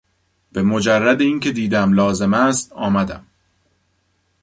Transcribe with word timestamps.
به 0.51 0.61
مجرد 0.63 1.21
اینکه 1.21 1.51
دیدم 1.51 1.93
لازم 1.93 2.33
است 2.33 2.73
آمدم. 2.73 3.25